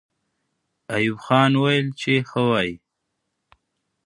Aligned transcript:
ایوب 0.95 1.19
خان 1.25 1.51
وویل 1.57 1.87
چې 1.99 2.13
ښه 2.29 2.41
وایئ. 2.49 2.73